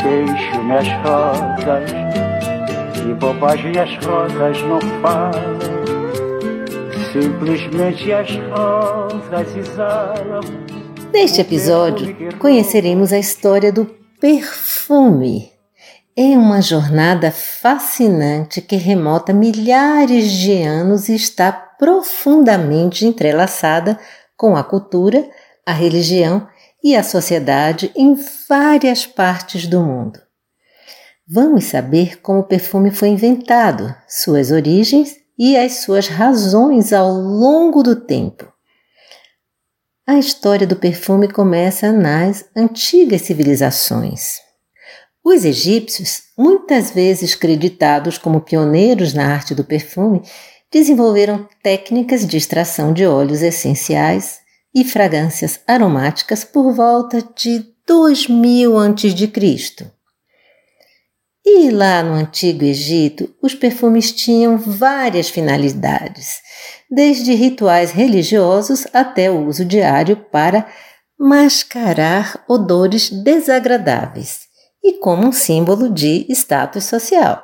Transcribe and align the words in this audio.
Queixo-me 0.00 0.74
as 0.74 0.88
rosas, 1.02 1.90
que 2.94 3.14
bobagem 3.14 3.78
as 3.78 4.04
rosas 4.04 4.62
não 4.62 4.80
falam. 5.02 5.58
Simplesmente 7.12 8.12
as 8.12 8.30
rosas 8.50 9.56
exalam. 9.56 10.40
Neste 11.12 11.40
episódio, 11.40 12.14
conheceremos 12.38 13.12
a 13.12 13.18
história 13.18 13.72
do 13.72 13.86
perfume. 14.20 15.50
É 16.16 16.36
uma 16.36 16.60
jornada 16.60 17.30
fascinante 17.30 18.60
que 18.60 18.76
remota 18.76 19.32
milhares 19.32 20.30
de 20.30 20.62
anos 20.62 21.08
e 21.08 21.14
está 21.14 21.50
profundamente 21.50 23.06
entrelaçada 23.06 23.98
com 24.36 24.56
a 24.56 24.62
cultura, 24.62 25.28
a 25.64 25.72
religião 25.72 26.46
e 26.88 26.96
a 26.96 27.02
sociedade 27.02 27.92
em 27.94 28.16
várias 28.48 29.04
partes 29.04 29.66
do 29.66 29.82
mundo. 29.82 30.18
Vamos 31.28 31.64
saber 31.64 32.18
como 32.22 32.40
o 32.40 32.44
perfume 32.44 32.90
foi 32.90 33.08
inventado, 33.08 33.94
suas 34.08 34.50
origens 34.50 35.14
e 35.38 35.54
as 35.54 35.80
suas 35.80 36.08
razões 36.08 36.90
ao 36.90 37.12
longo 37.12 37.82
do 37.82 37.94
tempo. 37.94 38.50
A 40.06 40.18
história 40.18 40.66
do 40.66 40.76
perfume 40.76 41.30
começa 41.30 41.92
nas 41.92 42.46
antigas 42.56 43.20
civilizações. 43.20 44.38
Os 45.22 45.44
egípcios, 45.44 46.22
muitas 46.38 46.90
vezes 46.90 47.34
creditados 47.34 48.16
como 48.16 48.40
pioneiros 48.40 49.12
na 49.12 49.26
arte 49.26 49.54
do 49.54 49.62
perfume, 49.62 50.22
desenvolveram 50.72 51.46
técnicas 51.62 52.26
de 52.26 52.38
extração 52.38 52.94
de 52.94 53.04
óleos 53.04 53.42
essenciais 53.42 54.47
e 54.80 54.84
fragrâncias 54.84 55.58
aromáticas 55.66 56.44
por 56.44 56.72
volta 56.72 57.20
de 57.34 57.66
2000 57.84 58.78
a.C. 58.78 59.92
E 61.44 61.70
lá 61.70 62.02
no 62.02 62.12
Antigo 62.12 62.62
Egito, 62.62 63.34
os 63.42 63.54
perfumes 63.54 64.12
tinham 64.12 64.56
várias 64.56 65.30
finalidades, 65.30 66.40
desde 66.88 67.34
rituais 67.34 67.90
religiosos 67.90 68.86
até 68.92 69.28
o 69.28 69.46
uso 69.46 69.64
diário 69.64 70.16
para 70.16 70.68
mascarar 71.18 72.44
odores 72.48 73.10
desagradáveis 73.10 74.42
e 74.84 74.98
como 74.98 75.26
um 75.26 75.32
símbolo 75.32 75.90
de 75.90 76.24
status 76.28 76.84
social. 76.84 77.42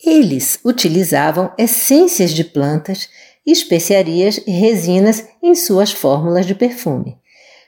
Eles 0.00 0.60
utilizavam 0.64 1.52
essências 1.58 2.30
de 2.30 2.44
plantas, 2.44 3.08
especiarias 3.50 4.40
e 4.46 4.50
resinas 4.50 5.26
em 5.42 5.54
suas 5.54 5.92
fórmulas 5.92 6.46
de 6.46 6.54
perfume. 6.54 7.18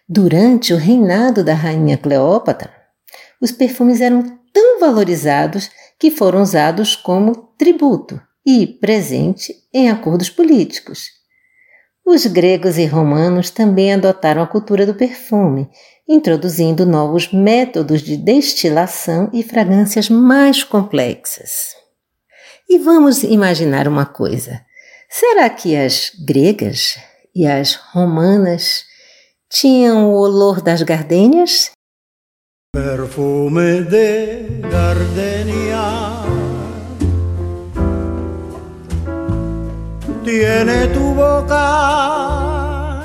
Durante 0.09 0.75
o 0.75 0.77
reinado 0.77 1.45
da 1.45 1.55
rainha 1.55 1.97
Cleópatra, 1.97 2.71
os 3.41 3.53
perfumes 3.53 4.01
eram 4.01 4.23
tão 4.53 4.81
valorizados 4.81 5.71
que 5.99 6.11
foram 6.11 6.43
usados 6.43 6.97
como 6.97 7.35
tributo 7.57 8.21
e 8.45 8.67
presente 8.67 9.55
em 9.73 9.89
acordos 9.89 10.29
políticos. 10.29 11.21
Os 12.05 12.27
gregos 12.27 12.77
e 12.77 12.87
romanos 12.87 13.51
também 13.51 13.93
adotaram 13.93 14.43
a 14.43 14.47
cultura 14.47 14.85
do 14.85 14.95
perfume, 14.95 15.71
introduzindo 16.09 16.85
novos 16.85 17.33
métodos 17.33 18.03
de 18.03 18.17
destilação 18.17 19.31
e 19.33 19.43
fragrâncias 19.43 20.11
mais 20.11 20.65
complexas. 20.65 21.77
E 22.69 22.79
vamos 22.79 23.23
imaginar 23.23 23.87
uma 23.87 24.07
coisa: 24.07 24.61
será 25.11 25.51
que 25.51 25.77
as 25.77 26.13
gregas 26.25 26.97
e 27.35 27.47
as 27.47 27.75
romanas 27.75 28.85
tinham 29.51 30.11
o 30.11 30.15
olor 30.15 30.63
das 30.63 30.83
gardênias? 30.83 31.73
Perfume 32.73 33.83
de 33.83 34.61
gardenia 34.71 36.21
tiene 40.25 40.87
tu 40.95 41.13
boca 41.15 43.03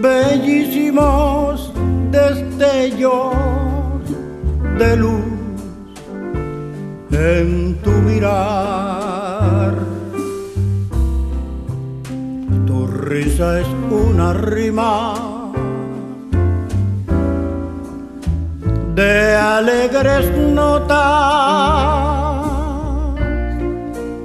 bellísimos 0.00 1.72
destellos 2.10 3.36
de 4.78 4.96
luz 4.96 5.22
en 7.12 7.78
tu 7.84 7.90
mirar. 7.90 9.01
Risa 13.12 13.60
es 13.60 13.66
una 13.90 14.32
rima 14.32 15.52
de 18.94 19.36
alegres 19.36 20.30
notas, 20.38 20.96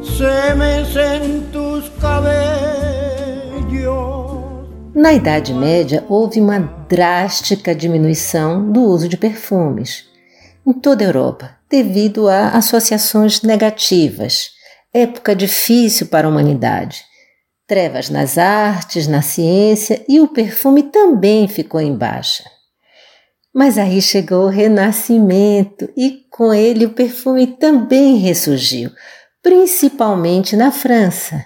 se 0.02 0.56
mecen 0.56 1.52
tus 1.52 1.90
cabellos. 2.00 2.38
Na 4.96 5.12
Idade 5.12 5.54
Média, 5.54 6.06
houve 6.08 6.40
uma 6.40 6.60
drástica 6.88 7.76
diminuição 7.76 8.72
do 8.72 8.84
uso 8.84 9.10
de 9.10 9.18
perfumes 9.18 10.06
em 10.66 10.72
toda 10.72 11.04
a 11.04 11.08
Europa 11.08 11.58
devido 11.70 12.30
a 12.30 12.52
associações 12.52 13.42
negativas. 13.42 14.52
Época 14.94 15.36
difícil 15.36 16.08
para 16.08 16.26
a 16.26 16.30
humanidade. 16.30 17.04
Trevas 17.68 18.10
nas 18.10 18.38
artes, 18.38 19.08
na 19.08 19.22
ciência 19.22 20.02
e 20.08 20.22
o 20.22 20.30
perfume 20.30 20.84
também 20.84 21.50
ficou 21.50 21.82
em 21.82 21.94
baixa. 21.94 22.46
Mas 23.54 23.78
aí 23.78 24.02
chegou 24.02 24.46
o 24.46 24.50
Renascimento 24.50 25.92
e 25.98 26.22
com 26.32 26.54
ele 26.54 26.86
o 26.86 26.94
perfume 26.94 27.46
também 27.46 28.16
ressurgiu, 28.18 28.90
principalmente 29.44 30.56
na 30.56 30.72
França. 30.72 31.46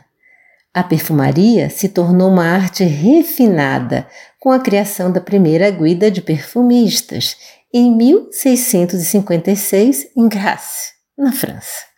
A 0.74 0.84
perfumaria 0.84 1.70
se 1.70 1.90
tornou 1.90 2.30
uma 2.30 2.46
arte 2.46 2.84
refinada 2.84 4.08
com 4.40 4.52
a 4.52 4.59
criação 4.59 5.12
da 5.12 5.20
primeira 5.20 5.72
guida 5.72 6.12
de 6.12 6.22
perfumistas 6.22 7.36
em 7.74 7.96
1656 7.96 10.09
em 10.16 10.30
Grasse, 10.30 10.92
na 11.18 11.32
França. 11.32 11.91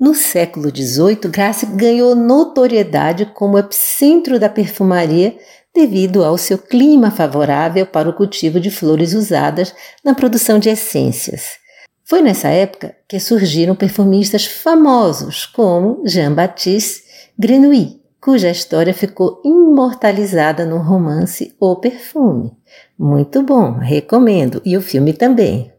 No 0.00 0.14
século 0.14 0.74
XVIII, 0.74 1.30
Grasse 1.30 1.66
ganhou 1.66 2.14
notoriedade 2.14 3.26
como 3.26 3.58
epicentro 3.58 4.40
da 4.40 4.48
perfumaria 4.48 5.36
devido 5.74 6.24
ao 6.24 6.38
seu 6.38 6.56
clima 6.56 7.10
favorável 7.10 7.84
para 7.84 8.08
o 8.08 8.14
cultivo 8.14 8.58
de 8.58 8.70
flores 8.70 9.12
usadas 9.12 9.74
na 10.02 10.14
produção 10.14 10.58
de 10.58 10.70
essências. 10.70 11.58
Foi 12.02 12.22
nessa 12.22 12.48
época 12.48 12.96
que 13.06 13.20
surgiram 13.20 13.74
perfumistas 13.74 14.46
famosos 14.46 15.44
como 15.44 16.02
Jean-Baptiste 16.06 17.02
Grenouille, 17.38 18.00
cuja 18.18 18.50
história 18.50 18.94
ficou 18.94 19.42
imortalizada 19.44 20.64
no 20.64 20.78
romance 20.78 21.54
O 21.60 21.76
Perfume. 21.76 22.56
Muito 22.98 23.42
bom, 23.42 23.74
recomendo, 23.74 24.62
e 24.64 24.78
o 24.78 24.82
filme 24.82 25.12
também. 25.12 25.70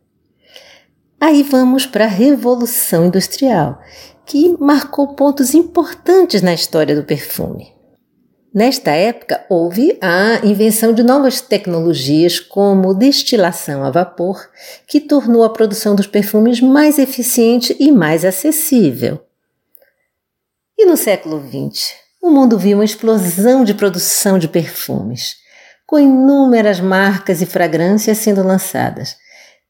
Aí 1.24 1.44
vamos 1.44 1.86
para 1.86 2.06
a 2.06 2.08
Revolução 2.08 3.06
Industrial, 3.06 3.80
que 4.32 4.56
marcou 4.62 5.14
pontos 5.14 5.54
importantes 5.54 6.42
na 6.42 6.54
história 6.54 6.96
do 6.96 7.04
perfume. 7.04 7.74
Nesta 8.56 8.92
época, 8.92 9.46
houve 9.50 9.98
a 10.02 10.40
invenção 10.46 10.94
de 10.94 11.04
novas 11.04 11.42
tecnologias, 11.42 12.40
como 12.40 12.94
destilação 12.94 13.84
a 13.84 13.92
vapor, 13.92 14.50
que 14.88 15.02
tornou 15.02 15.44
a 15.44 15.50
produção 15.50 15.96
dos 15.96 16.08
perfumes 16.08 16.62
mais 16.62 16.98
eficiente 16.98 17.76
e 17.78 17.92
mais 17.92 18.24
acessível. 18.24 19.20
E 20.78 20.86
no 20.86 20.96
século 20.96 21.46
XX, 21.46 21.92
o 22.24 22.30
mundo 22.30 22.58
viu 22.58 22.78
uma 22.78 22.86
explosão 22.86 23.66
de 23.66 23.74
produção 23.74 24.40
de 24.40 24.48
perfumes 24.48 25.36
com 25.86 26.00
inúmeras 26.00 26.80
marcas 26.80 27.42
e 27.42 27.46
fragrâncias 27.46 28.20
sendo 28.20 28.42
lançadas. 28.42 29.18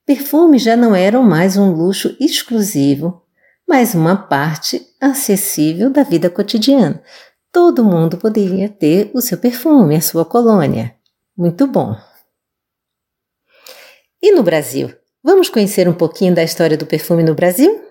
Perfumes 0.05 0.61
já 0.61 0.75
não 0.75 0.95
eram 0.95 1.23
mais 1.23 1.57
um 1.57 1.71
luxo 1.71 2.15
exclusivo, 2.19 3.23
mas 3.71 3.95
uma 3.95 4.17
parte 4.17 4.85
acessível 4.99 5.89
da 5.89 6.03
vida 6.03 6.29
cotidiana. 6.29 7.01
Todo 7.53 7.85
mundo 7.85 8.17
poderia 8.17 8.67
ter 8.67 9.09
o 9.13 9.21
seu 9.21 9.37
perfume, 9.37 9.95
a 9.95 10.01
sua 10.01 10.25
colônia. 10.25 10.93
Muito 11.37 11.65
bom. 11.65 11.95
E 14.21 14.33
no 14.33 14.43
Brasil? 14.43 14.93
Vamos 15.23 15.47
conhecer 15.47 15.87
um 15.87 15.93
pouquinho 15.93 16.35
da 16.35 16.43
história 16.43 16.75
do 16.77 16.85
perfume 16.85 17.23
no 17.23 17.33
Brasil? 17.33 17.81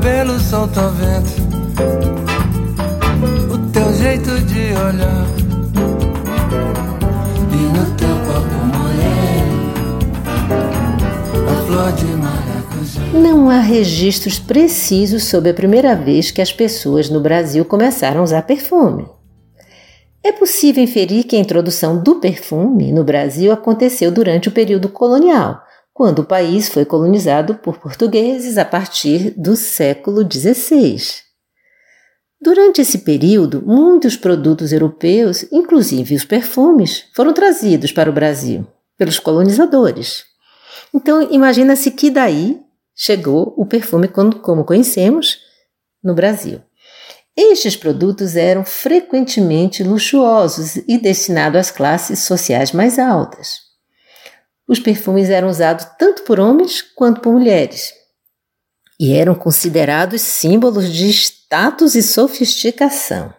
Cabelo 0.00 0.40
solta 0.40 0.88
vento, 0.88 1.30
o 3.52 3.58
teu 3.70 3.92
jeito 3.92 4.40
de 4.46 4.72
olhar. 4.72 5.26
E 7.52 7.56
no 7.76 7.84
teu 7.96 8.16
corpo 8.24 8.58
moreno, 8.78 9.68
a 11.46 11.66
flor 11.66 11.92
de 11.92 12.06
maracujá. 12.16 13.02
Não 13.12 13.50
há 13.50 13.60
registros 13.60 14.38
precisos 14.38 15.24
sobre 15.24 15.50
a 15.50 15.54
primeira 15.54 15.94
vez 15.94 16.30
que 16.30 16.40
as 16.40 16.50
pessoas 16.50 17.10
no 17.10 17.20
Brasil 17.20 17.62
começaram 17.66 18.20
a 18.20 18.24
usar 18.24 18.40
perfume. 18.42 19.06
É 20.24 20.32
possível 20.32 20.82
inferir 20.82 21.24
que 21.24 21.36
a 21.36 21.40
introdução 21.40 22.02
do 22.02 22.16
perfume 22.16 22.90
no 22.90 23.04
Brasil 23.04 23.52
aconteceu 23.52 24.10
durante 24.10 24.48
o 24.48 24.52
período 24.52 24.88
colonial 24.88 25.60
quando 26.00 26.20
o 26.20 26.24
país 26.24 26.70
foi 26.70 26.86
colonizado 26.86 27.56
por 27.56 27.76
portugueses 27.76 28.56
a 28.56 28.64
partir 28.64 29.34
do 29.36 29.54
século 29.54 30.22
XVI. 30.22 30.96
Durante 32.40 32.80
esse 32.80 33.00
período, 33.00 33.62
muitos 33.66 34.16
produtos 34.16 34.72
europeus, 34.72 35.44
inclusive 35.52 36.14
os 36.14 36.24
perfumes, 36.24 37.04
foram 37.14 37.34
trazidos 37.34 37.92
para 37.92 38.08
o 38.08 38.14
Brasil 38.14 38.66
pelos 38.96 39.18
colonizadores. 39.18 40.24
Então, 40.94 41.20
imagina-se 41.30 41.90
que 41.90 42.10
daí 42.10 42.58
chegou 42.96 43.52
o 43.58 43.66
perfume 43.66 44.08
como 44.08 44.64
conhecemos 44.64 45.36
no 46.02 46.14
Brasil. 46.14 46.62
Estes 47.36 47.76
produtos 47.76 48.36
eram 48.36 48.64
frequentemente 48.64 49.84
luxuosos 49.84 50.76
e 50.76 50.96
destinados 50.96 51.60
às 51.60 51.70
classes 51.70 52.20
sociais 52.20 52.72
mais 52.72 52.98
altas. 52.98 53.69
Os 54.70 54.78
perfumes 54.78 55.28
eram 55.28 55.48
usados 55.48 55.84
tanto 55.98 56.22
por 56.22 56.38
homens 56.38 56.80
quanto 56.80 57.20
por 57.20 57.32
mulheres 57.32 57.92
e 59.00 59.12
eram 59.12 59.34
considerados 59.34 60.22
símbolos 60.22 60.92
de 60.92 61.08
status 61.08 61.96
e 61.96 62.02
sofisticação. 62.04 63.34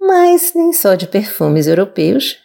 Mas 0.00 0.54
nem 0.56 0.72
só 0.72 0.96
de 0.96 1.06
perfumes 1.06 1.68
europeus 1.68 2.38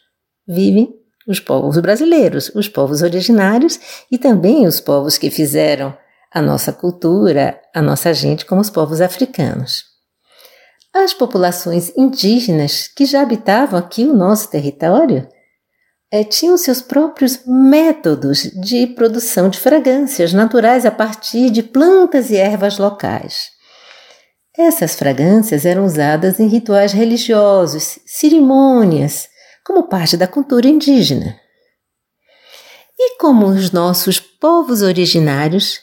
vivem 0.48 0.94
os 1.28 1.40
povos 1.40 1.80
brasileiros, 1.80 2.52
os 2.54 2.70
povos 2.70 3.02
originários 3.02 3.80
e 4.12 4.20
também 4.20 4.68
os 4.68 4.80
povos 4.80 5.18
que 5.18 5.32
fizeram 5.32 5.98
a 6.32 6.44
nossa 6.44 6.72
cultura, 6.72 7.60
a 7.74 7.82
nossa 7.82 8.14
gente, 8.14 8.46
como 8.46 8.62
os 8.62 8.70
povos 8.70 9.02
africanos. 9.02 9.84
As 10.94 11.12
populações 11.12 11.92
indígenas 11.98 12.88
que 12.88 13.04
já 13.04 13.24
habitavam 13.24 13.80
aqui 13.80 14.04
o 14.04 14.14
nosso 14.14 14.48
território 14.52 15.28
é, 16.12 16.24
tinham 16.24 16.58
seus 16.58 16.82
próprios 16.82 17.42
métodos 17.46 18.44
de 18.44 18.88
produção 18.88 19.50
de 19.50 19.60
fragrâncias 19.60 20.32
naturais 20.34 20.86
a 20.86 20.92
partir 20.92 21.50
de 21.50 21.62
plantas 21.62 22.30
e 22.30 22.38
ervas 22.38 22.78
locais. 22.78 23.50
Essas 24.58 24.96
fragrâncias 24.96 25.66
eram 25.66 25.86
usadas 25.86 26.40
em 26.40 26.48
rituais 26.48 26.92
religiosos, 26.92 28.00
cerimônias, 28.06 29.28
como 29.64 29.84
parte 29.84 30.18
da 30.18 30.28
cultura 30.28 30.68
indígena. 30.68 31.38
E 32.98 33.18
como 33.20 33.46
os 33.46 33.72
nossos 33.72 34.20
povos 34.20 34.82
originários 34.82 35.82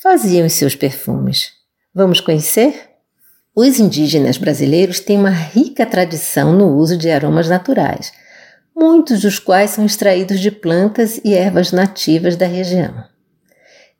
faziam 0.00 0.46
os 0.46 0.54
seus 0.54 0.74
perfumes? 0.74 1.50
Vamos 1.94 2.20
conhecer? 2.20 2.90
Os 3.54 3.78
indígenas 3.78 4.38
brasileiros 4.38 5.00
têm 5.00 5.18
uma 5.18 5.30
rica 5.30 5.84
tradição 5.84 6.52
no 6.52 6.74
uso 6.76 6.96
de 6.96 7.10
aromas 7.10 7.48
naturais 7.48 8.12
muitos 8.74 9.20
dos 9.20 9.38
quais 9.38 9.70
são 9.70 9.84
extraídos 9.84 10.40
de 10.40 10.50
plantas 10.50 11.20
e 11.24 11.34
ervas 11.34 11.72
nativas 11.72 12.36
da 12.36 12.46
região. 12.46 13.04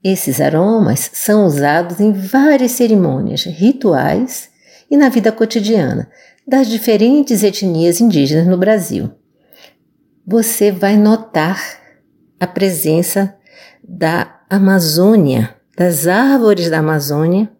Esses 0.02 0.40
aromas 0.40 1.10
são 1.14 1.46
usados 1.46 2.00
em 2.00 2.12
várias 2.12 2.72
cerimônias, 2.72 3.44
rituais 3.44 4.50
e 4.90 4.96
na 4.96 5.08
vida 5.08 5.32
cotidiana 5.32 6.10
das 6.46 6.68
diferentes 6.68 7.42
etnias 7.42 8.00
indígenas 8.00 8.46
no 8.46 8.58
Brasil. 8.58 9.10
Você 10.26 10.70
vai 10.70 10.96
notar 10.96 11.58
a 12.38 12.46
presença 12.46 13.34
da 13.82 14.40
Amazônia, 14.50 15.54
das 15.76 16.06
árvores 16.06 16.68
da 16.68 16.78
Amazônia, 16.78 17.50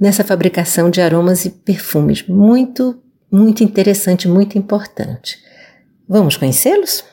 nessa 0.00 0.24
fabricação 0.24 0.90
de 0.90 1.00
aromas 1.00 1.44
e 1.44 1.50
perfumes. 1.50 2.26
Muito, 2.26 3.00
muito 3.30 3.62
interessante, 3.62 4.28
muito 4.28 4.58
importante. 4.58 5.45
Vamos 6.08 6.36
conhecê-los? 6.36 7.04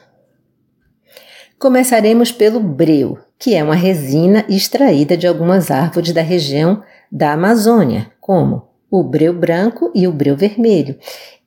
Começaremos 1.58 2.32
pelo 2.32 2.60
breu, 2.60 3.18
que 3.40 3.56
é 3.56 3.64
uma 3.64 3.74
resina 3.74 4.46
extraída 4.48 5.18
de 5.18 5.26
algumas 5.26 5.72
árvores 5.72 6.12
da 6.12 6.22
região 6.22 6.84
da 7.12 7.34
Amazônia, 7.34 8.12
como 8.22 8.68
o 8.92 9.04
breu 9.04 9.34
branco 9.34 9.92
e 9.96 10.08
o 10.08 10.12
breu 10.12 10.38
vermelho. 10.38 10.98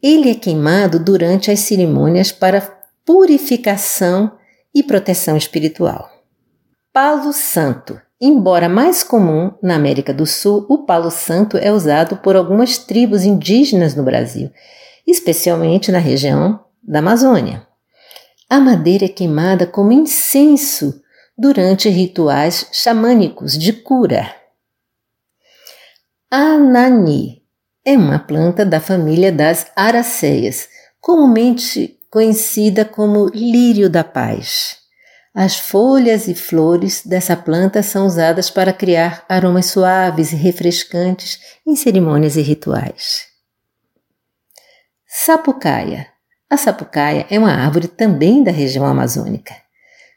Ele 0.02 0.30
é 0.30 0.34
queimado 0.34 0.98
durante 0.98 1.50
as 1.50 1.60
cerimônias 1.60 2.32
para 2.32 2.60
purificação 3.04 4.32
e 4.74 4.82
proteção 4.82 5.36
espiritual. 5.36 6.10
Palo 6.92 7.32
santo. 7.32 8.00
Embora 8.20 8.68
mais 8.68 9.04
comum 9.04 9.52
na 9.62 9.76
América 9.76 10.12
do 10.12 10.26
Sul, 10.26 10.66
o 10.68 10.78
palo 10.78 11.10
santo 11.10 11.56
é 11.58 11.70
usado 11.70 12.16
por 12.16 12.34
algumas 12.34 12.78
tribos 12.78 13.24
indígenas 13.24 13.94
no 13.94 14.02
Brasil, 14.02 14.50
especialmente 15.06 15.92
na 15.92 15.98
região 15.98 16.65
da 16.86 17.00
Amazônia. 17.00 17.66
A 18.48 18.60
madeira 18.60 19.06
é 19.06 19.08
queimada 19.08 19.66
como 19.66 19.90
incenso 19.90 21.02
durante 21.36 21.88
rituais 21.88 22.68
xamânicos 22.72 23.58
de 23.58 23.72
cura. 23.72 24.32
Anani 26.30 27.42
é 27.84 27.96
uma 27.96 28.18
planta 28.18 28.64
da 28.64 28.80
família 28.80 29.32
das 29.32 29.70
araceias, 29.74 30.68
comumente 31.00 31.98
conhecida 32.10 32.84
como 32.84 33.28
lírio 33.34 33.90
da 33.90 34.04
paz. 34.04 34.78
As 35.34 35.58
folhas 35.58 36.28
e 36.28 36.34
flores 36.34 37.02
dessa 37.04 37.36
planta 37.36 37.82
são 37.82 38.06
usadas 38.06 38.48
para 38.48 38.72
criar 38.72 39.24
aromas 39.28 39.66
suaves 39.66 40.32
e 40.32 40.36
refrescantes 40.36 41.38
em 41.66 41.76
cerimônias 41.76 42.36
e 42.36 42.42
rituais. 42.42 43.26
Sapucaia 45.06 46.15
a 46.48 46.56
sapucaia 46.56 47.26
é 47.28 47.38
uma 47.38 47.52
árvore 47.52 47.88
também 47.88 48.42
da 48.42 48.50
região 48.50 48.86
amazônica. 48.86 49.54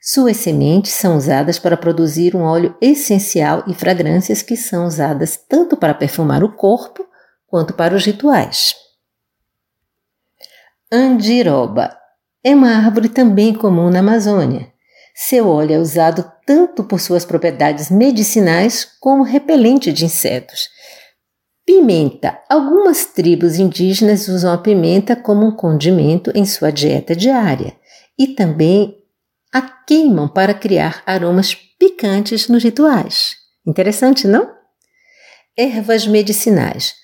Suas 0.01 0.37
sementes 0.37 0.91
são 0.93 1.17
usadas 1.17 1.59
para 1.59 1.75
produzir 1.75 2.35
um 2.35 2.43
óleo 2.43 2.75
essencial 2.79 3.63
e 3.67 3.73
fragrâncias 3.73 4.41
que 4.41 4.55
são 4.55 4.85
usadas 4.85 5.37
tanto 5.37 5.75
para 5.75 5.93
perfumar 5.93 6.43
o 6.43 6.55
corpo 6.55 7.05
quanto 7.47 7.73
para 7.73 7.95
os 7.95 8.05
rituais. 8.05 8.75
Andiroba 10.91 11.97
é 12.43 12.55
uma 12.55 12.77
árvore 12.77 13.09
também 13.09 13.53
comum 13.53 13.89
na 13.89 13.99
Amazônia. 13.99 14.71
Seu 15.13 15.49
óleo 15.49 15.73
é 15.73 15.79
usado 15.79 16.31
tanto 16.45 16.83
por 16.83 17.01
suas 17.01 17.25
propriedades 17.25 17.91
medicinais 17.91 18.85
como 19.01 19.23
repelente 19.23 19.91
de 19.91 20.05
insetos 20.05 20.69
Pimenta. 21.69 22.39
Algumas 22.49 23.05
tribos 23.05 23.59
indígenas 23.59 24.27
usam 24.27 24.51
a 24.51 24.57
pimenta 24.57 25.15
como 25.15 25.45
um 25.45 25.55
condimento 25.55 26.31
em 26.33 26.43
sua 26.43 26.71
dieta 26.71 27.15
diária 27.15 27.75
e 28.17 28.29
também 28.29 28.97
a 29.53 29.61
queimam 29.61 30.27
para 30.27 30.51
criar 30.51 31.03
aromas 31.05 31.53
picantes 31.53 32.47
nos 32.47 32.63
rituais. 32.63 33.35
Interessante, 33.67 34.27
não? 34.27 34.51
Ervas 35.55 36.07
medicinais. 36.07 36.95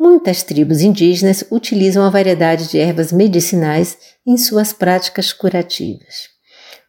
Muitas 0.00 0.42
tribos 0.42 0.80
indígenas 0.80 1.44
utilizam 1.50 2.02
a 2.02 2.08
variedade 2.08 2.70
de 2.70 2.78
ervas 2.78 3.12
medicinais 3.12 3.98
em 4.26 4.38
suas 4.38 4.72
práticas 4.72 5.34
curativas. 5.34 6.30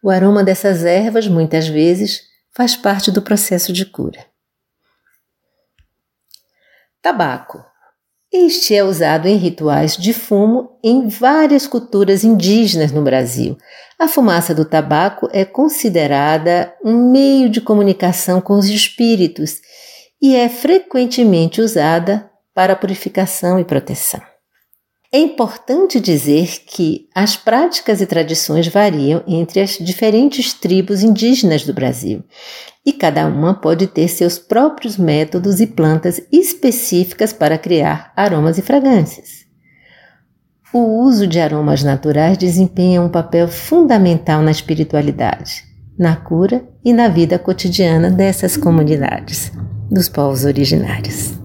O 0.02 0.10
aroma 0.10 0.42
dessas 0.42 0.86
ervas, 0.86 1.28
muitas 1.28 1.68
vezes, 1.68 2.22
faz 2.56 2.78
parte 2.78 3.12
do 3.12 3.22
processo 3.22 3.74
de 3.74 3.86
cura. 3.86 4.26
Tabaco. 7.06 7.64
Este 8.34 8.74
é 8.74 8.84
usado 8.84 9.28
em 9.28 9.36
rituais 9.36 9.96
de 9.96 10.12
fumo 10.12 10.80
em 10.84 11.08
várias 11.08 11.68
culturas 11.68 12.24
indígenas 12.24 12.92
no 12.92 13.04
Brasil. 13.04 13.56
A 14.00 14.08
fumaça 14.08 14.56
do 14.56 14.66
tabaco 14.66 15.30
é 15.32 15.46
considerada 15.46 16.74
um 16.84 17.12
meio 17.12 17.48
de 17.48 17.62
comunicação 17.62 18.42
com 18.42 18.56
os 18.56 18.68
espíritos 18.68 19.62
e 20.20 20.36
é 20.36 20.50
frequentemente 20.50 21.62
usada 21.62 22.28
para 22.56 22.76
purificação 22.76 23.60
e 23.60 23.64
proteção. 23.64 24.22
É 25.12 25.20
importante 25.20 26.00
dizer 26.00 26.64
que 26.66 27.08
as 27.14 27.38
práticas 27.38 28.02
e 28.02 28.06
tradições 28.06 28.68
variam 28.68 29.24
entre 29.28 29.62
as 29.62 29.78
diferentes 29.80 30.54
tribos 30.54 31.04
indígenas 31.04 31.64
do 31.64 31.74
Brasil 31.74 32.24
e 32.86 32.94
cada 32.94 33.26
uma 33.26 33.54
pode 33.54 33.88
ter 33.88 34.08
seus 34.08 34.38
próprios 34.38 34.98
métodos 34.98 35.60
e 35.60 35.68
plantas 35.68 36.22
específicas 36.32 37.34
para 37.34 37.58
criar 37.58 38.12
aromas 38.16 38.58
e 38.58 38.62
fragrâncias. 38.62 39.46
O 40.74 41.04
uso 41.04 41.26
de 41.26 41.40
aromas 41.40 41.84
naturais 41.84 42.38
desempenha 42.38 43.02
um 43.02 43.10
papel 43.10 43.48
fundamental 43.48 44.42
na 44.42 44.52
espiritualidade, 44.52 45.64
na 45.98 46.16
cura 46.16 46.68
e 46.84 46.92
na 46.92 47.08
vida 47.08 47.40
cotidiana 47.40 48.12
dessas 48.12 48.58
comunidades, 48.58 49.52
dos 49.90 50.10
povos 50.10 50.44
originários. 50.44 51.45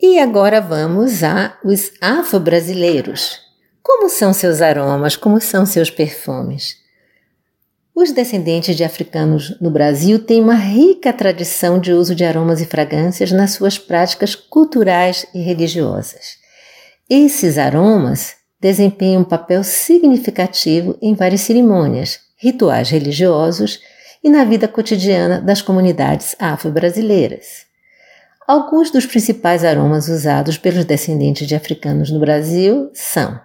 E 0.00 0.18
agora 0.18 0.60
vamos 0.60 1.24
a 1.24 1.58
os 1.64 1.90
afro-brasileiros. 2.02 3.40
Como 3.82 4.10
são 4.10 4.32
seus 4.32 4.60
aromas? 4.60 5.16
Como 5.16 5.40
são 5.40 5.64
seus 5.64 5.90
perfumes? 5.90 6.76
Os 7.94 8.12
descendentes 8.12 8.76
de 8.76 8.84
africanos 8.84 9.58
no 9.58 9.70
Brasil 9.70 10.18
têm 10.18 10.42
uma 10.42 10.54
rica 10.54 11.14
tradição 11.14 11.78
de 11.78 11.92
uso 11.92 12.14
de 12.14 12.24
aromas 12.24 12.60
e 12.60 12.66
fragrâncias 12.66 13.32
nas 13.32 13.52
suas 13.52 13.78
práticas 13.78 14.34
culturais 14.34 15.24
e 15.34 15.40
religiosas. 15.40 16.36
Esses 17.08 17.56
aromas 17.56 18.34
desempenham 18.60 19.22
um 19.22 19.24
papel 19.24 19.64
significativo 19.64 20.98
em 21.00 21.14
várias 21.14 21.40
cerimônias, 21.40 22.18
rituais 22.36 22.90
religiosos 22.90 23.80
e 24.22 24.28
na 24.28 24.44
vida 24.44 24.68
cotidiana 24.68 25.40
das 25.40 25.62
comunidades 25.62 26.36
afro-brasileiras. 26.38 27.65
Alguns 28.46 28.92
dos 28.92 29.04
principais 29.04 29.64
aromas 29.64 30.08
usados 30.08 30.56
pelos 30.56 30.84
descendentes 30.84 31.48
de 31.48 31.56
africanos 31.56 32.12
no 32.12 32.20
Brasil 32.20 32.90
são 32.94 33.40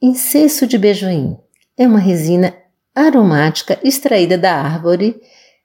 incenso 0.00 0.66
de 0.66 0.76
bejoim. 0.76 1.38
É 1.78 1.86
uma 1.86 1.98
resina 1.98 2.54
aromática 2.94 3.78
extraída 3.82 4.36
da 4.36 4.54
árvore 4.54 5.18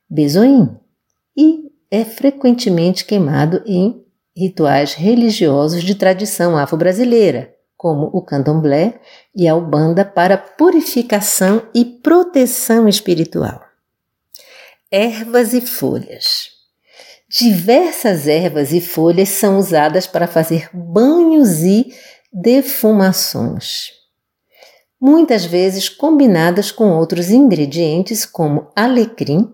bezoim 0.10 0.78
e 1.36 1.70
é 1.92 2.06
frequentemente 2.06 3.04
queimado 3.04 3.62
em 3.66 4.02
rituais 4.36 4.94
religiosos 4.94 5.84
de 5.84 5.94
tradição 5.94 6.58
afro-brasileira, 6.58 7.54
como 7.76 8.10
o 8.14 8.22
candomblé 8.22 9.02
e 9.36 9.50
a 9.50 9.56
ubanda 9.56 10.06
para 10.06 10.38
purificação 10.38 11.64
e 11.76 11.84
proteção 11.84 12.88
espiritual. 12.88 13.62
Ervas 14.90 15.54
e 15.54 15.60
folhas. 15.60 16.59
Diversas 17.30 18.28
ervas 18.28 18.74
e 18.74 18.82
folhas 18.82 19.30
são 19.30 19.60
usadas 19.60 20.08
para 20.08 20.26
fazer 20.26 20.68
banhos 20.74 21.60
e 21.60 21.94
defumações. 22.34 23.92
Muitas 25.00 25.46
vezes 25.46 25.88
combinadas 25.88 26.72
com 26.72 26.98
outros 26.98 27.30
ingredientes 27.30 28.26
como 28.26 28.72
alecrim, 28.76 29.54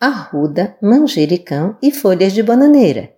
arruda, 0.00 0.76
manjericão 0.82 1.78
e 1.80 1.92
folhas 1.92 2.32
de 2.32 2.42
bananeira. 2.42 3.14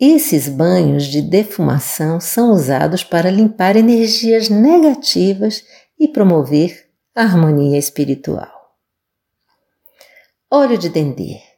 Esses 0.00 0.48
banhos 0.48 1.04
de 1.04 1.20
defumação 1.20 2.18
são 2.20 2.50
usados 2.50 3.04
para 3.04 3.30
limpar 3.30 3.76
energias 3.76 4.48
negativas 4.48 5.62
e 6.00 6.08
promover 6.08 6.88
harmonia 7.14 7.78
espiritual. 7.78 8.74
Óleo 10.50 10.78
de 10.78 10.88
dendê 10.88 11.53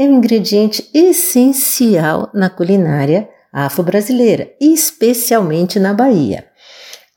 é 0.00 0.04
um 0.04 0.14
ingrediente 0.14 0.88
essencial 0.94 2.30
na 2.32 2.48
culinária 2.48 3.28
afro-brasileira, 3.52 4.50
especialmente 4.58 5.78
na 5.78 5.92
Bahia. 5.92 6.46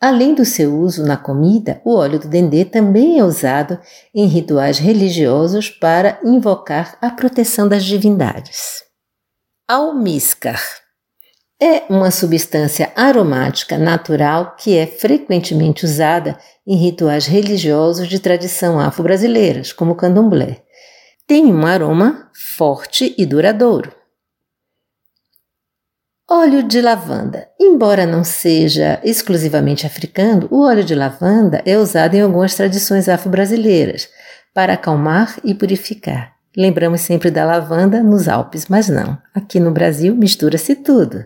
Além 0.02 0.36
do 0.36 0.44
seu 0.44 0.78
uso 0.78 1.06
na 1.06 1.16
comida, 1.16 1.80
o 1.86 1.96
óleo 1.96 2.20
do 2.20 2.28
dendê 2.28 2.66
também 2.66 3.20
é 3.20 3.24
usado 3.24 3.80
em 4.14 4.26
rituais 4.26 4.80
religiosos 4.80 5.70
para 5.70 6.20
invocar 6.26 6.98
a 7.02 7.10
proteção 7.10 7.70
das 7.70 7.86
divindades. 7.86 8.84
Almíscar 9.66 10.62
é 11.62 11.84
uma 11.90 12.12
substância 12.12 12.92
aromática 12.98 13.78
natural 13.78 14.58
que 14.58 14.78
é 14.78 14.86
frequentemente 14.86 15.86
usada 15.86 16.38
em 16.68 16.76
rituais 16.76 17.28
religiosos 17.28 18.10
de 18.10 18.20
tradição 18.20 18.78
afro-brasileiras, 18.78 19.72
como 19.72 19.94
o 19.94 19.96
candomblé 19.96 20.63
tem 21.26 21.46
um 21.46 21.66
aroma 21.66 22.30
forte 22.34 23.16
e 23.18 23.26
duradouro. 23.26 23.92
Óleo 26.30 26.64
de 26.64 26.82
lavanda. 26.82 27.48
Embora 27.60 28.06
não 28.06 28.24
seja 28.24 29.00
exclusivamente 29.04 29.86
africano, 29.86 30.48
o 30.52 30.62
óleo 30.66 30.84
de 30.84 30.96
lavanda 30.96 31.62
é 31.66 31.78
usado 31.78 32.16
em 32.16 32.22
algumas 32.22 32.56
tradições 32.56 33.08
afro-brasileiras 33.08 34.10
para 34.54 34.74
acalmar 34.74 35.38
e 35.44 35.54
purificar. 35.54 36.34
Lembramos 36.56 37.02
sempre 37.02 37.32
da 37.32 37.46
lavanda 37.46 38.04
nos 38.04 38.28
Alpes, 38.28 38.68
mas 38.68 38.90
não. 38.90 39.18
Aqui 39.34 39.60
no 39.60 39.72
Brasil 39.72 40.16
mistura-se 40.16 40.76
tudo. 40.76 41.26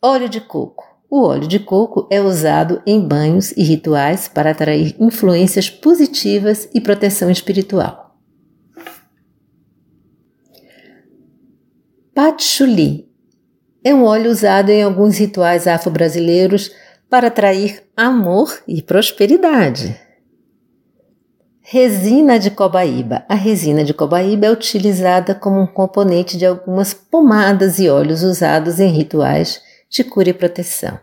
Óleo 0.00 0.28
de 0.28 0.40
coco. 0.40 0.84
O 1.10 1.24
óleo 1.24 1.46
de 1.46 1.58
coco 1.58 2.08
é 2.10 2.20
usado 2.20 2.82
em 2.86 3.06
banhos 3.06 3.52
e 3.52 3.62
rituais 3.62 4.28
para 4.28 4.50
atrair 4.50 4.96
influências 4.98 5.68
positivas 5.68 6.68
e 6.74 6.80
proteção 6.80 7.30
espiritual. 7.30 8.01
Patchouli 12.14 13.08
é 13.84 13.94
um 13.94 14.04
óleo 14.04 14.30
usado 14.30 14.70
em 14.70 14.82
alguns 14.82 15.18
rituais 15.18 15.66
afro-brasileiros 15.66 16.70
para 17.08 17.28
atrair 17.28 17.82
amor 17.96 18.62
e 18.66 18.80
prosperidade. 18.80 19.98
Resina 21.60 22.38
de 22.38 22.50
cobaíba. 22.50 23.24
A 23.28 23.34
resina 23.34 23.82
de 23.84 23.94
cobaíba 23.94 24.46
é 24.46 24.50
utilizada 24.50 25.34
como 25.34 25.60
um 25.60 25.66
componente 25.66 26.36
de 26.36 26.44
algumas 26.44 26.92
pomadas 26.92 27.78
e 27.78 27.88
óleos 27.88 28.22
usados 28.22 28.78
em 28.78 28.88
rituais 28.88 29.60
de 29.88 30.04
cura 30.04 30.30
e 30.30 30.34
proteção. 30.34 30.98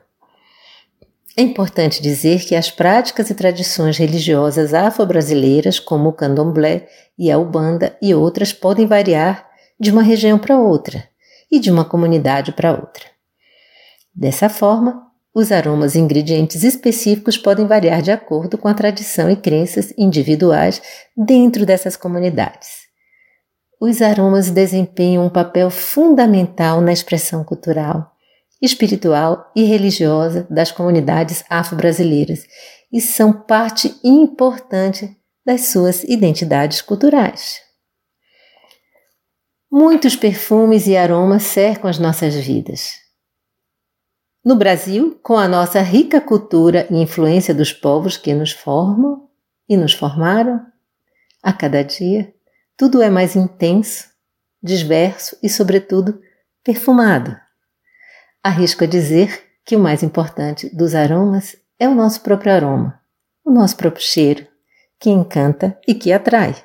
É 1.38 1.42
importante 1.42 2.02
dizer 2.02 2.46
que 2.46 2.56
as 2.56 2.70
práticas 2.72 3.30
e 3.30 3.36
tradições 3.36 3.98
religiosas 3.98 4.74
afro-brasileiras, 4.74 5.80
como 5.80 6.10
o 6.10 6.14
candomblé 6.14 6.88
e 7.18 7.32
a 7.32 7.38
ubanda 7.38 7.96
e 8.02 8.14
outras, 8.14 8.52
podem 8.52 8.86
variar 8.86 9.48
de 9.80 9.92
uma 9.92 10.02
região 10.02 10.38
para 10.38 10.60
outra 10.60 11.08
e 11.52 11.60
de 11.60 11.72
uma 11.72 11.86
comunidade 11.86 12.52
para 12.52 12.72
outra. 12.72 13.06
Dessa 14.14 14.50
forma, 14.50 15.08
os 15.34 15.52
aromas 15.52 15.96
e 15.96 16.00
ingredientes 16.00 16.64
específicos 16.64 17.38
podem 17.38 17.66
variar 17.66 18.02
de 18.02 18.12
acordo 18.12 18.58
com 18.58 18.68
a 18.68 18.74
tradição 18.74 19.30
e 19.30 19.36
crenças 19.36 19.94
individuais 19.98 20.82
dentro 21.16 21.66
dessas 21.66 21.96
comunidades. 21.96 22.90
Os 23.80 24.02
aromas 24.02 24.50
desempenham 24.50 25.26
um 25.26 25.30
papel 25.30 25.70
fundamental 25.70 26.82
na 26.82 26.92
expressão 26.92 27.44
cultural, 27.44 28.12
espiritual 28.62 29.52
e 29.56 29.64
religiosa 29.64 30.48
das 30.50 30.72
comunidades 30.72 31.44
afro-brasileiras 31.50 32.46
e 32.92 33.00
são 33.00 33.32
parte 33.32 33.96
importante 34.04 35.16
das 35.46 35.68
suas 35.68 36.04
identidades 36.04 36.82
culturais. 36.82 37.62
Muitos 39.72 40.16
perfumes 40.16 40.88
e 40.88 40.98
aromas 40.98 41.44
cercam 41.44 41.90
as 41.90 42.00
nossas 42.00 42.36
vidas. 42.36 42.92
No 44.44 44.56
Brasil, 44.56 45.20
com 45.22 45.38
a 45.38 45.48
nossa 45.48 45.82
rica 45.82 46.20
cultura 46.20 46.88
e 46.90 46.96
influência 46.96 47.54
dos 47.54 47.72
povos 47.72 48.18
que 48.18 48.34
nos 48.34 48.52
formam 48.52 49.30
e 49.68 49.78
nos 49.78 49.94
formaram, 49.94 50.66
a 51.44 51.54
cada 51.54 51.84
dia 51.84 52.34
tudo 52.76 53.02
é 53.02 53.10
mais 53.10 53.36
intenso, 53.36 54.06
diverso 54.64 55.38
e, 55.44 55.50
sobretudo, 55.50 56.20
perfumado. 56.64 57.36
Arrisco 58.44 58.86
a 58.86 58.88
dizer 58.88 59.44
que 59.66 59.76
o 59.76 59.80
mais 59.80 60.02
importante 60.02 60.74
dos 60.74 60.96
aromas 60.96 61.58
é 61.78 61.90
o 61.90 61.94
nosso 61.94 62.22
próprio 62.22 62.54
aroma, 62.54 63.00
o 63.46 63.52
nosso 63.52 63.76
próprio 63.76 64.04
cheiro, 64.04 64.48
que 64.98 65.10
encanta 65.10 65.78
e 65.86 65.94
que 65.94 66.14
atrai. 66.14 66.56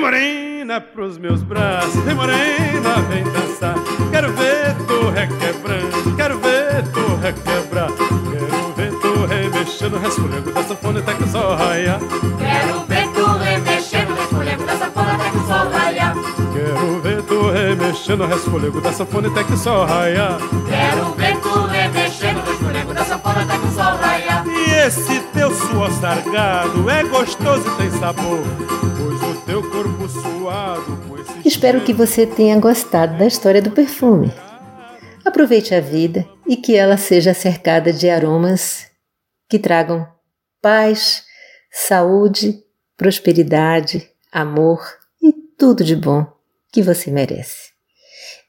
Morena 0.00 0.80
pros 0.80 1.18
meus 1.18 1.42
braços, 1.42 1.94
morena, 1.94 3.00
vem 3.08 3.22
dançar. 3.24 3.43
Tu 18.16 18.22
remexendo, 18.22 18.26
resfolhando 18.26 18.80
da 18.80 18.92
sanfona 18.92 19.28
até 19.28 19.44
que 19.44 19.52
o 19.52 19.56
sol 19.56 19.84
raia. 19.84 20.28
Quero 20.68 21.12
ver 21.14 21.36
tu 21.40 21.66
remexendo 21.66 22.04
remexendo 22.04 22.40
o 22.40 22.44
resfolego 22.44 22.94
da 22.94 23.04
sanfona 23.04 23.42
até 23.42 23.58
que 23.58 23.66
o 23.66 23.70
sol 23.70 23.96
raia. 23.96 24.44
Quero 24.44 24.44
ver 24.44 24.44
tu 24.44 24.44
remexendo 24.44 24.44
o 24.44 24.44
resfolego 24.44 24.44
da 24.44 24.44
sanfona 24.44 24.44
até 24.44 24.44
que 24.44 24.44
o 24.44 24.44
sol 24.44 24.44
raia. 24.44 24.44
E 24.46 24.86
esse 24.86 25.20
teu 25.32 25.50
suor 25.50 25.90
sargado 25.92 26.90
é 26.90 27.04
gostoso 27.04 27.68
e 27.68 27.76
tem 27.76 27.90
sabor, 27.90 28.40
pois 28.96 29.22
o 29.22 29.40
teu 29.42 29.70
corpo 29.70 30.08
suado 30.08 30.96
com 31.08 31.18
esse 31.18 31.48
Espero 31.48 31.80
que 31.80 31.92
você 31.92 32.26
tenha 32.26 32.58
gostado 32.58 33.18
da 33.18 33.26
história 33.26 33.60
do 33.60 33.70
perfume. 33.70 34.32
Aproveite 35.24 35.74
a 35.74 35.80
vida 35.80 36.26
e 36.46 36.56
que 36.56 36.76
ela 36.76 36.96
seja 36.96 37.34
cercada 37.34 37.92
de 37.92 38.08
aromas 38.08 38.86
que 39.48 39.58
tragam 39.58 40.06
paz, 40.60 41.24
saúde, 41.70 42.62
prosperidade, 42.96 44.08
amor 44.30 44.80
e 45.22 45.32
tudo 45.58 45.82
de 45.82 45.96
bom 45.96 46.26
que 46.72 46.82
você 46.82 47.10
merece. 47.10 47.73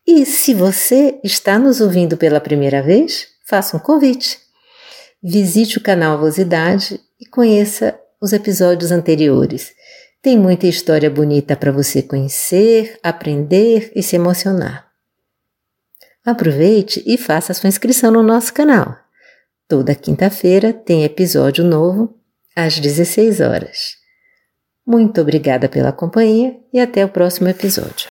E 0.07 0.25
se 0.25 0.53
você 0.53 1.19
está 1.23 1.57
nos 1.57 1.81
ouvindo 1.81 2.15
pela 2.15 2.39
primeira 2.39 2.81
vez, 2.81 3.27
faça 3.47 3.75
um 3.75 3.79
convite. 3.79 4.39
Visite 5.21 5.79
o 5.79 5.81
canal 5.81 6.13
Avosidade 6.13 6.99
e 7.19 7.25
conheça 7.25 7.99
os 8.21 8.31
episódios 8.31 8.91
anteriores. 8.91 9.73
Tem 10.21 10.37
muita 10.37 10.67
história 10.67 11.09
bonita 11.09 11.55
para 11.55 11.71
você 11.71 12.01
conhecer, 12.01 12.99
aprender 13.01 13.91
e 13.95 14.03
se 14.03 14.15
emocionar. 14.15 14.87
Aproveite 16.23 17.03
e 17.05 17.17
faça 17.17 17.53
sua 17.53 17.67
inscrição 17.67 18.11
no 18.11 18.23
nosso 18.23 18.53
canal. 18.53 18.95
Toda 19.67 19.95
quinta-feira 19.95 20.73
tem 20.73 21.03
episódio 21.03 21.63
novo 21.63 22.15
às 22.55 22.79
16 22.79 23.41
horas. 23.41 23.95
Muito 24.85 25.19
obrigada 25.19 25.67
pela 25.67 25.91
companhia 25.91 26.59
e 26.71 26.79
até 26.79 27.03
o 27.03 27.09
próximo 27.09 27.47
episódio. 27.47 28.14